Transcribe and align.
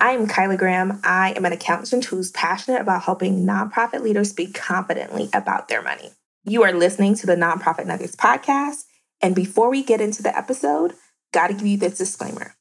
I 0.00 0.10
am 0.12 0.26
Kyla 0.26 0.56
Graham. 0.56 1.00
I 1.02 1.32
am 1.32 1.44
an 1.44 1.52
accountant 1.52 2.06
who's 2.06 2.30
passionate 2.32 2.80
about 2.80 3.02
helping 3.02 3.46
nonprofit 3.46 4.02
leaders 4.02 4.30
speak 4.30 4.54
confidently 4.54 5.30
about 5.32 5.68
their 5.68 5.82
money. 5.82 6.10
You 6.44 6.62
are 6.64 6.72
listening 6.72 7.14
to 7.16 7.26
the 7.26 7.36
Nonprofit 7.36 7.86
Nuggets 7.86 8.16
podcast. 8.16 8.84
And 9.22 9.34
before 9.34 9.70
we 9.70 9.82
get 9.82 10.00
into 10.00 10.22
the 10.22 10.36
episode, 10.36 10.94
got 11.32 11.48
to 11.48 11.54
give 11.54 11.66
you 11.66 11.78
this 11.78 11.98
disclaimer. 11.98 12.54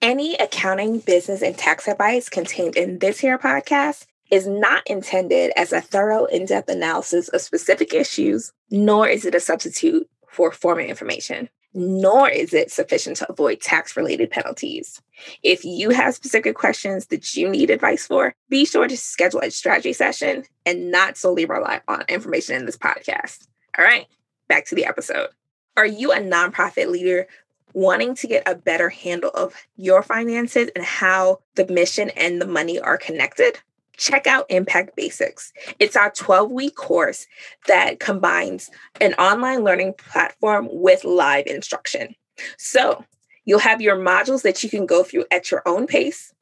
Any 0.00 0.34
accounting, 0.36 1.00
business, 1.00 1.42
and 1.42 1.58
tax 1.58 1.86
advice 1.86 2.28
contained 2.28 2.76
in 2.76 3.00
this 3.00 3.20
here 3.20 3.38
podcast 3.38 4.06
is 4.30 4.46
not 4.46 4.82
intended 4.86 5.52
as 5.56 5.72
a 5.72 5.80
thorough, 5.80 6.24
in 6.24 6.46
depth 6.46 6.70
analysis 6.70 7.28
of 7.28 7.42
specific 7.42 7.92
issues, 7.92 8.52
nor 8.70 9.06
is 9.06 9.26
it 9.26 9.34
a 9.34 9.40
substitute 9.40 10.08
for 10.28 10.50
formal 10.50 10.86
information 10.86 11.50
nor 11.74 12.28
is 12.28 12.52
it 12.52 12.70
sufficient 12.70 13.16
to 13.18 13.30
avoid 13.30 13.60
tax 13.60 13.96
related 13.96 14.30
penalties. 14.30 15.00
If 15.42 15.64
you 15.64 15.90
have 15.90 16.14
specific 16.14 16.54
questions 16.54 17.06
that 17.06 17.34
you 17.34 17.48
need 17.48 17.70
advice 17.70 18.06
for, 18.06 18.34
be 18.48 18.64
sure 18.64 18.88
to 18.88 18.96
schedule 18.96 19.40
a 19.40 19.50
strategy 19.50 19.92
session 19.92 20.44
and 20.66 20.90
not 20.90 21.16
solely 21.16 21.44
rely 21.44 21.80
on 21.88 22.04
information 22.08 22.56
in 22.56 22.66
this 22.66 22.76
podcast. 22.76 23.46
All 23.78 23.84
right, 23.84 24.06
back 24.48 24.66
to 24.66 24.74
the 24.74 24.84
episode. 24.84 25.28
Are 25.76 25.86
you 25.86 26.12
a 26.12 26.18
nonprofit 26.18 26.88
leader 26.88 27.26
wanting 27.72 28.14
to 28.16 28.26
get 28.26 28.46
a 28.46 28.54
better 28.54 28.90
handle 28.90 29.30
of 29.30 29.54
your 29.76 30.02
finances 30.02 30.68
and 30.76 30.84
how 30.84 31.38
the 31.54 31.66
mission 31.66 32.10
and 32.10 32.40
the 32.40 32.46
money 32.46 32.78
are 32.78 32.98
connected? 32.98 33.58
Check 33.96 34.26
out 34.26 34.46
Impact 34.48 34.96
Basics. 34.96 35.52
It's 35.78 35.96
our 35.96 36.10
12 36.10 36.50
week 36.50 36.74
course 36.74 37.26
that 37.66 38.00
combines 38.00 38.70
an 39.00 39.14
online 39.14 39.64
learning 39.64 39.94
platform 39.94 40.68
with 40.70 41.04
live 41.04 41.46
instruction. 41.46 42.14
So 42.58 43.04
you'll 43.44 43.58
have 43.60 43.80
your 43.80 43.96
modules 43.96 44.42
that 44.42 44.62
you 44.62 44.70
can 44.70 44.86
go 44.86 45.02
through 45.02 45.26
at 45.30 45.50
your 45.50 45.62
own 45.66 45.86
pace. 45.86 46.32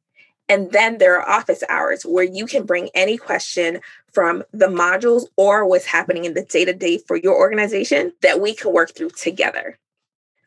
And 0.48 0.72
then 0.72 0.98
there 0.98 1.20
are 1.20 1.28
office 1.28 1.62
hours 1.69 2.02
where 2.02 2.25
you 2.25 2.44
can 2.44 2.66
bring 2.66 2.91
any 2.94 3.16
question 3.16 3.80
from 4.12 4.42
the 4.53 4.66
modules 4.66 5.27
or 5.36 5.64
what's 5.64 5.86
happening 5.86 6.25
in 6.25 6.34
the 6.34 6.44
day 6.44 6.64
to 6.64 6.72
day 6.72 6.98
for 6.98 7.16
your 7.16 7.36
organization 7.36 8.12
that 8.22 8.41
we 8.41 8.55
can 8.55 8.72
work 8.72 8.94
through 8.94 9.10
together. 9.10 9.78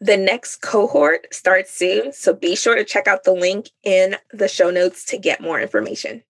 The 0.01 0.17
next 0.17 0.57
cohort 0.57 1.33
starts 1.33 1.73
soon, 1.73 2.11
so 2.11 2.33
be 2.33 2.57
sure 2.57 2.75
to 2.75 2.83
check 2.83 3.07
out 3.07 3.23
the 3.23 3.31
link 3.31 3.69
in 3.83 4.17
the 4.33 4.49
show 4.49 4.69
notes 4.69 5.05
to 5.05 5.17
get 5.17 5.39
more 5.39 5.61
information. 5.61 6.23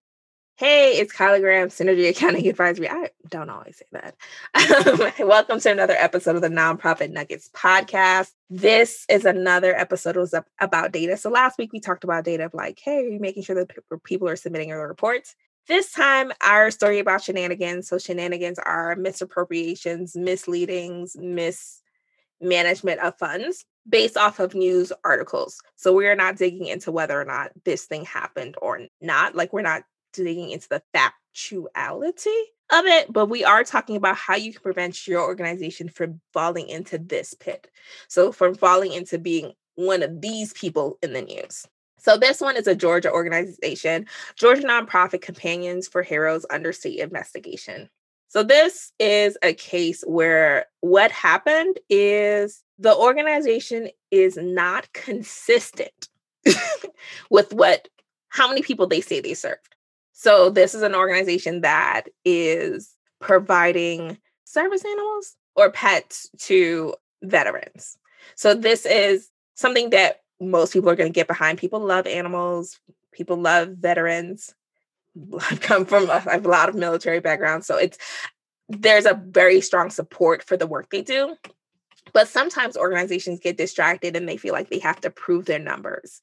Hey, 0.56 1.00
it's 1.00 1.12
Kyla 1.12 1.40
Graham, 1.40 1.70
Synergy 1.70 2.08
Accounting 2.08 2.48
Advisory. 2.48 2.88
I 2.88 3.10
don't 3.28 3.50
always 3.50 3.78
say 3.78 3.86
that. 3.92 4.16
Um, 5.20 5.28
welcome 5.28 5.60
to 5.60 5.72
another 5.72 5.96
episode 5.98 6.36
of 6.36 6.44
the 6.44 6.48
Nonprofit 6.48 7.10
Nuggets 7.10 7.50
podcast. 7.56 8.30
This 8.52 9.04
is 9.10 9.26
another 9.26 9.76
episode 9.76 10.16
was 10.16 10.36
about 10.62 10.92
data. 10.92 11.18
So 11.18 11.32
last 11.32 11.58
week 11.58 11.74
we 11.74 11.80
talked 11.80 12.04
about 12.04 12.24
data 12.24 12.46
of 12.46 12.54
like, 12.54 12.80
hey, 12.86 12.98
are 12.98 13.10
you 13.10 13.20
making 13.20 13.42
sure 13.42 13.56
that 13.56 13.72
people 14.04 14.30
are 14.30 14.36
submitting 14.36 14.70
their 14.70 14.88
reports? 14.88 15.36
This 15.68 15.92
time, 15.92 16.32
our 16.46 16.70
story 16.70 17.00
about 17.00 17.24
shenanigans. 17.24 17.88
So 17.88 17.98
shenanigans 17.98 18.60
are 18.60 18.96
misappropriations, 18.96 20.16
misleadings, 20.16 21.16
mismanagement 22.40 23.00
of 23.00 23.18
funds 23.18 23.66
based 23.90 24.18
off 24.18 24.40
of 24.40 24.54
news 24.54 24.94
articles. 25.04 25.60
So 25.78 25.94
we 25.94 26.06
are 26.08 26.16
not 26.16 26.38
digging 26.38 26.68
into 26.68 26.92
whether 26.92 27.20
or 27.20 27.26
not 27.26 27.52
this 27.66 27.86
thing 27.86 28.06
happened 28.06 28.56
or 28.62 28.82
not. 29.02 29.36
Like 29.36 29.52
we're 29.52 29.64
not 29.64 29.84
digging 30.14 30.52
into 30.52 30.70
the 30.70 30.82
factuality 30.96 32.42
of 32.72 32.86
it, 32.86 33.12
but 33.12 33.28
we 33.28 33.44
are 33.44 33.64
talking 33.64 33.96
about 33.96 34.16
how 34.16 34.36
you 34.36 34.54
can 34.54 34.62
prevent 34.62 35.08
your 35.08 35.22
organization 35.22 35.90
from 35.90 36.22
falling 36.32 36.68
into 36.70 36.98
this 36.98 37.34
pit. 37.34 37.70
So, 38.08 38.32
from 38.32 38.56
falling 38.56 38.94
into 38.94 39.18
being 39.18 39.54
one 39.76 40.04
of 40.04 40.22
these 40.22 40.54
people 40.54 40.98
in 41.02 41.14
the 41.14 41.22
news. 41.22 41.66
So, 42.00 42.18
this 42.18 42.42
one 42.42 42.58
is 42.58 42.68
a 42.68 42.76
Georgia 42.76 43.12
organization, 43.12 44.08
Georgia 44.36 44.64
Nonprofit 44.64 45.22
Companions 45.22 45.88
for 45.88 46.04
Heroes 46.04 46.46
Under 46.50 46.74
State 46.74 47.00
Investigation. 47.00 47.90
So, 48.28 48.44
this 48.44 48.92
is 49.00 49.38
a 49.44 49.54
case 49.54 50.04
where 50.08 50.66
what 50.82 51.12
happened 51.12 51.80
is 51.90 52.64
the 52.80 52.96
organization 52.96 53.90
is 54.10 54.38
not 54.38 54.92
consistent 54.94 56.10
with 57.30 57.54
what 57.54 57.88
how 58.30 58.48
many 58.48 58.64
people 58.64 58.88
they 58.88 59.02
say 59.02 59.22
they 59.22 59.36
served. 59.36 59.76
So 60.14 60.50
this 60.50 60.74
is 60.74 60.82
an 60.82 60.96
organization 60.96 61.62
that 61.62 62.04
is 62.24 62.96
providing 63.20 64.18
service 64.46 64.86
animals 64.86 65.36
or 65.56 65.72
pets 65.72 66.30
to 66.38 66.96
veterans. 67.24 67.98
So 68.36 68.54
this 68.54 68.86
is 68.86 69.30
something 69.56 69.90
that 69.90 70.22
most 70.40 70.74
people 70.74 70.90
are 70.90 70.96
going 70.96 71.12
to 71.12 71.16
get 71.16 71.28
behind. 71.28 71.58
People 71.58 71.80
love 71.80 72.08
animals. 72.08 72.80
People 73.12 73.38
love 73.38 73.70
veterans. 73.70 74.54
I've 75.52 75.62
come 75.62 75.86
from 75.86 76.10
a, 76.10 76.14
I 76.14 76.34
have 76.34 76.46
a 76.46 76.50
lot 76.50 76.70
of 76.70 76.76
military 76.76 77.20
background, 77.20 77.66
so 77.66 77.78
it's 77.78 77.98
there's 78.70 79.06
a 79.06 79.22
very 79.28 79.62
strong 79.62 79.90
support 79.90 80.42
for 80.42 80.58
the 80.58 80.66
work 80.66 80.90
they 80.90 81.02
do. 81.02 81.36
But 82.12 82.28
sometimes 82.28 82.78
organizations 82.78 83.40
get 83.40 83.58
distracted 83.58 84.16
and 84.16 84.28
they 84.28 84.38
feel 84.38 84.54
like 84.54 84.70
they 84.70 84.80
have 84.80 85.02
to 85.02 85.10
prove 85.10 85.46
their 85.46 85.60
numbers. 85.60 86.22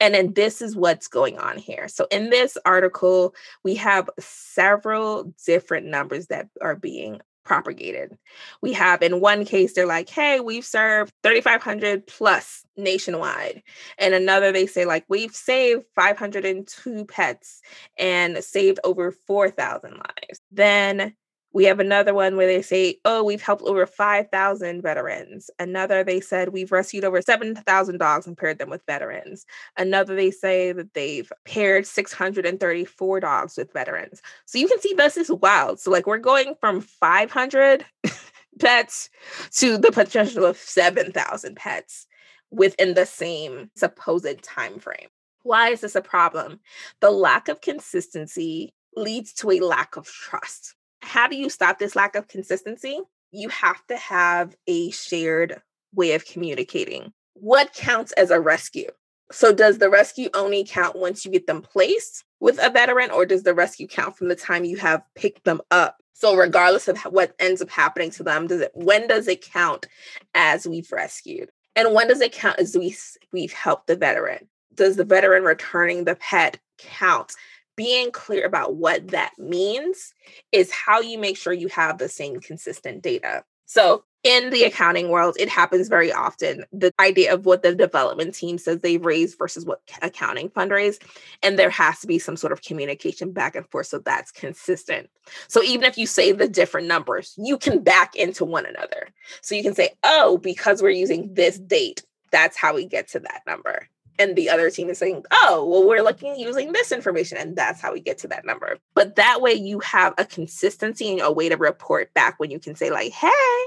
And 0.00 0.14
then 0.14 0.34
this 0.34 0.60
is 0.60 0.76
what's 0.76 1.08
going 1.08 1.38
on 1.38 1.58
here. 1.58 1.88
So 1.88 2.06
in 2.10 2.30
this 2.30 2.58
article, 2.64 3.34
we 3.64 3.74
have 3.76 4.10
several 4.18 5.32
different 5.44 5.86
numbers 5.86 6.26
that 6.26 6.48
are 6.60 6.76
being 6.76 7.20
propagated. 7.44 8.16
We 8.60 8.72
have 8.74 9.02
in 9.02 9.20
one 9.20 9.44
case, 9.44 9.72
they're 9.72 9.86
like, 9.86 10.08
hey, 10.08 10.40
we've 10.40 10.64
served 10.64 11.12
3,500 11.22 12.06
plus 12.06 12.64
nationwide. 12.76 13.62
And 13.98 14.14
another, 14.14 14.52
they 14.52 14.66
say, 14.66 14.84
like, 14.84 15.04
we've 15.08 15.34
saved 15.34 15.82
502 15.94 17.04
pets 17.06 17.60
and 17.98 18.42
saved 18.44 18.78
over 18.84 19.10
4,000 19.10 19.90
lives. 19.92 20.40
Then 20.50 21.14
we 21.52 21.64
have 21.64 21.80
another 21.80 22.14
one 22.14 22.36
where 22.36 22.46
they 22.46 22.62
say, 22.62 22.98
oh, 23.04 23.22
we've 23.22 23.42
helped 23.42 23.62
over 23.62 23.86
5,000 23.86 24.82
veterans. 24.82 25.50
Another, 25.58 26.02
they 26.02 26.20
said, 26.20 26.50
we've 26.50 26.72
rescued 26.72 27.04
over 27.04 27.20
7,000 27.20 27.98
dogs 27.98 28.26
and 28.26 28.36
paired 28.36 28.58
them 28.58 28.70
with 28.70 28.84
veterans. 28.86 29.44
Another, 29.76 30.14
they 30.16 30.30
say 30.30 30.72
that 30.72 30.94
they've 30.94 31.30
paired 31.44 31.86
634 31.86 33.20
dogs 33.20 33.56
with 33.56 33.72
veterans. 33.72 34.22
So 34.46 34.58
you 34.58 34.68
can 34.68 34.80
see 34.80 34.94
this 34.94 35.16
is 35.16 35.30
wild. 35.30 35.78
So, 35.78 35.90
like, 35.90 36.06
we're 36.06 36.18
going 36.18 36.54
from 36.60 36.80
500 36.80 37.84
pets 38.60 39.10
to 39.52 39.76
the 39.76 39.92
potential 39.92 40.44
of 40.44 40.56
7,000 40.56 41.56
pets 41.56 42.06
within 42.50 42.94
the 42.94 43.06
same 43.06 43.70
supposed 43.76 44.42
time 44.42 44.78
frame. 44.78 45.08
Why 45.42 45.70
is 45.70 45.80
this 45.80 45.96
a 45.96 46.02
problem? 46.02 46.60
The 47.00 47.10
lack 47.10 47.48
of 47.48 47.60
consistency 47.60 48.72
leads 48.96 49.32
to 49.34 49.50
a 49.50 49.60
lack 49.60 49.96
of 49.96 50.06
trust 50.06 50.76
how 51.02 51.28
do 51.28 51.36
you 51.36 51.50
stop 51.50 51.78
this 51.78 51.96
lack 51.96 52.16
of 52.16 52.28
consistency? 52.28 52.98
You 53.32 53.48
have 53.50 53.86
to 53.88 53.96
have 53.96 54.56
a 54.66 54.90
shared 54.90 55.60
way 55.94 56.14
of 56.14 56.24
communicating. 56.24 57.12
What 57.34 57.74
counts 57.74 58.12
as 58.12 58.30
a 58.30 58.40
rescue? 58.40 58.90
So, 59.30 59.52
does 59.52 59.78
the 59.78 59.90
rescue 59.90 60.28
only 60.34 60.64
count 60.64 60.96
once 60.96 61.24
you 61.24 61.30
get 61.30 61.46
them 61.46 61.62
placed 61.62 62.24
with 62.40 62.58
a 62.62 62.70
veteran, 62.70 63.10
or 63.10 63.24
does 63.24 63.42
the 63.42 63.54
rescue 63.54 63.88
count 63.88 64.16
from 64.16 64.28
the 64.28 64.36
time 64.36 64.64
you 64.64 64.76
have 64.76 65.02
picked 65.14 65.44
them 65.44 65.60
up? 65.70 65.96
So, 66.12 66.36
regardless 66.36 66.86
of 66.88 66.98
what 67.02 67.34
ends 67.38 67.62
up 67.62 67.70
happening 67.70 68.10
to 68.12 68.22
them, 68.22 68.46
does 68.46 68.60
it 68.60 68.72
when 68.74 69.08
does 69.08 69.28
it 69.28 69.42
count 69.42 69.86
as 70.34 70.66
we've 70.66 70.90
rescued, 70.92 71.50
and 71.74 71.94
when 71.94 72.08
does 72.08 72.20
it 72.20 72.32
count 72.32 72.58
as 72.58 72.76
we 72.76 72.94
we've 73.32 73.52
helped 73.52 73.86
the 73.86 73.96
veteran? 73.96 74.48
Does 74.74 74.96
the 74.96 75.04
veteran 75.04 75.44
returning 75.44 76.04
the 76.04 76.16
pet 76.16 76.58
count 76.78 77.34
being 77.76 78.10
clear 78.10 78.44
about 78.44 78.76
what 78.76 79.08
that 79.08 79.32
means 79.38 80.14
is 80.50 80.70
how 80.70 81.00
you 81.00 81.18
make 81.18 81.36
sure 81.36 81.52
you 81.52 81.68
have 81.68 81.98
the 81.98 82.08
same 82.08 82.40
consistent 82.40 83.02
data. 83.02 83.44
So, 83.66 84.04
in 84.24 84.50
the 84.50 84.62
accounting 84.62 85.08
world, 85.08 85.36
it 85.40 85.48
happens 85.48 85.88
very 85.88 86.12
often. 86.12 86.64
The 86.72 86.92
idea 87.00 87.34
of 87.34 87.44
what 87.44 87.62
the 87.62 87.74
development 87.74 88.36
team 88.36 88.56
says 88.56 88.78
they've 88.78 89.04
raised 89.04 89.36
versus 89.36 89.64
what 89.64 89.80
accounting 90.00 90.48
fundraise, 90.50 91.02
and 91.42 91.58
there 91.58 91.70
has 91.70 91.98
to 92.00 92.06
be 92.06 92.20
some 92.20 92.36
sort 92.36 92.52
of 92.52 92.62
communication 92.62 93.32
back 93.32 93.56
and 93.56 93.68
forth 93.68 93.88
so 93.88 93.98
that's 93.98 94.30
consistent. 94.30 95.10
So 95.48 95.60
even 95.62 95.84
if 95.84 95.98
you 95.98 96.06
say 96.06 96.30
the 96.30 96.48
different 96.48 96.86
numbers, 96.86 97.34
you 97.36 97.58
can 97.58 97.82
back 97.82 98.14
into 98.14 98.44
one 98.44 98.64
another. 98.64 99.08
So 99.40 99.56
you 99.56 99.62
can 99.64 99.74
say, 99.74 99.90
oh, 100.04 100.38
because 100.38 100.82
we're 100.82 100.90
using 100.90 101.34
this 101.34 101.58
date, 101.58 102.04
that's 102.30 102.56
how 102.56 102.74
we 102.74 102.86
get 102.86 103.08
to 103.08 103.20
that 103.20 103.42
number 103.46 103.88
and 104.18 104.36
the 104.36 104.50
other 104.50 104.70
team 104.70 104.88
is 104.88 104.98
saying, 104.98 105.24
oh, 105.30 105.66
well, 105.68 105.86
we're 105.86 106.02
looking 106.02 106.36
using 106.36 106.72
this 106.72 106.92
information, 106.92 107.38
and 107.38 107.56
that's 107.56 107.80
how 107.80 107.92
we 107.92 108.00
get 108.00 108.18
to 108.18 108.28
that 108.28 108.44
number. 108.44 108.78
But 108.94 109.16
that 109.16 109.40
way, 109.40 109.52
you 109.52 109.80
have 109.80 110.14
a 110.18 110.24
consistency 110.24 111.12
and 111.12 111.20
a 111.20 111.32
way 111.32 111.48
to 111.48 111.56
report 111.56 112.12
back 112.14 112.38
when 112.38 112.50
you 112.50 112.58
can 112.58 112.74
say, 112.74 112.90
like, 112.90 113.12
hey, 113.12 113.64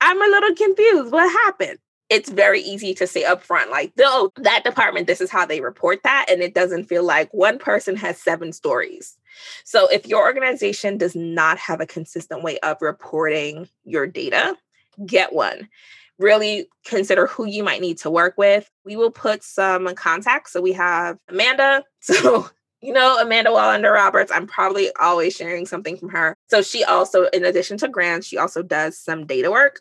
I'm 0.00 0.20
a 0.20 0.26
little 0.26 0.54
confused. 0.54 1.12
What 1.12 1.30
happened? 1.44 1.78
It's 2.08 2.30
very 2.30 2.60
easy 2.60 2.94
to 2.94 3.06
say 3.06 3.24
upfront, 3.24 3.70
like, 3.70 3.92
no, 3.98 4.30
that 4.36 4.62
department, 4.62 5.08
this 5.08 5.20
is 5.20 5.30
how 5.30 5.44
they 5.44 5.60
report 5.60 6.00
that. 6.04 6.26
And 6.28 6.40
it 6.40 6.54
doesn't 6.54 6.84
feel 6.84 7.02
like 7.02 7.32
one 7.34 7.58
person 7.58 7.96
has 7.96 8.16
seven 8.16 8.52
stories. 8.52 9.16
So 9.64 9.88
if 9.88 10.06
your 10.06 10.22
organization 10.22 10.98
does 10.98 11.16
not 11.16 11.58
have 11.58 11.80
a 11.80 11.86
consistent 11.86 12.44
way 12.44 12.58
of 12.60 12.76
reporting 12.80 13.68
your 13.84 14.06
data, 14.06 14.56
get 15.04 15.32
one 15.32 15.68
really 16.18 16.68
consider 16.84 17.26
who 17.26 17.46
you 17.46 17.62
might 17.62 17.80
need 17.80 17.98
to 17.98 18.10
work 18.10 18.34
with. 18.36 18.70
We 18.84 18.96
will 18.96 19.10
put 19.10 19.42
some 19.42 19.94
contacts. 19.94 20.52
So 20.52 20.60
we 20.60 20.72
have 20.72 21.18
Amanda. 21.28 21.84
So 22.00 22.48
you 22.82 22.92
know, 22.92 23.18
Amanda 23.18 23.50
Wallander 23.50 23.92
Roberts, 23.92 24.30
I'm 24.30 24.46
probably 24.46 24.90
always 25.00 25.34
sharing 25.34 25.66
something 25.66 25.96
from 25.96 26.10
her. 26.10 26.36
So 26.48 26.62
she 26.62 26.84
also, 26.84 27.24
in 27.24 27.44
addition 27.44 27.78
to 27.78 27.88
grants, 27.88 28.28
she 28.28 28.38
also 28.38 28.62
does 28.62 28.96
some 28.96 29.26
data 29.26 29.50
work. 29.50 29.80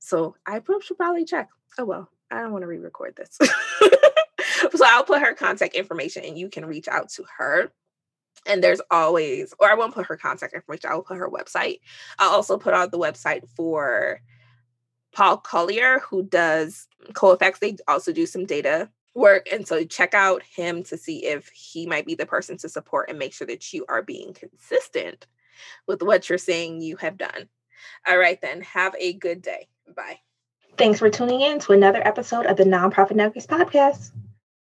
So 0.00 0.34
I 0.46 0.60
should 0.82 0.96
probably 0.96 1.24
check. 1.24 1.48
Oh, 1.78 1.84
well, 1.84 2.10
I 2.30 2.40
don't 2.40 2.50
want 2.50 2.62
to 2.62 2.66
re 2.66 2.78
record 2.78 3.14
this. 3.16 3.38
so 4.74 4.84
I'll 4.84 5.04
put 5.04 5.22
her 5.22 5.34
contact 5.34 5.74
information 5.74 6.24
and 6.24 6.38
you 6.38 6.48
can 6.48 6.66
reach 6.66 6.88
out 6.88 7.10
to 7.10 7.24
her. 7.38 7.70
And 8.46 8.64
there's 8.64 8.80
always, 8.90 9.54
or 9.60 9.70
I 9.70 9.74
won't 9.74 9.94
put 9.94 10.06
her 10.06 10.16
contact 10.16 10.54
information, 10.54 10.90
I 10.90 10.94
will 10.94 11.02
put 11.02 11.18
her 11.18 11.28
website. 11.28 11.80
I'll 12.18 12.30
also 12.30 12.56
put 12.56 12.74
out 12.74 12.90
the 12.90 12.98
website 12.98 13.48
for 13.54 14.20
Paul 15.12 15.38
Collier, 15.38 16.00
who 16.00 16.22
does 16.22 16.86
CoEffects. 17.12 17.58
They 17.58 17.76
also 17.88 18.12
do 18.12 18.26
some 18.26 18.44
data 18.44 18.88
work. 19.14 19.48
And 19.52 19.66
so 19.66 19.84
check 19.84 20.14
out 20.14 20.42
him 20.42 20.82
to 20.84 20.96
see 20.96 21.26
if 21.26 21.48
he 21.48 21.86
might 21.86 22.06
be 22.06 22.14
the 22.14 22.26
person 22.26 22.56
to 22.58 22.68
support 22.68 23.08
and 23.08 23.18
make 23.18 23.32
sure 23.32 23.46
that 23.46 23.72
you 23.72 23.84
are 23.88 24.02
being 24.02 24.32
consistent 24.34 25.26
with 25.86 26.02
what 26.02 26.28
you're 26.28 26.38
saying 26.38 26.80
you 26.80 26.96
have 26.96 27.18
done. 27.18 27.48
All 28.06 28.18
right, 28.18 28.40
then. 28.40 28.62
Have 28.62 28.94
a 28.98 29.14
good 29.14 29.42
day. 29.42 29.68
Bye. 29.96 30.20
Thanks 30.76 31.00
for 31.00 31.10
tuning 31.10 31.40
in 31.40 31.58
to 31.60 31.72
another 31.72 32.06
episode 32.06 32.46
of 32.46 32.56
the 32.56 32.64
Nonprofit 32.64 33.16
Nuggets 33.16 33.46
podcast. 33.46 34.12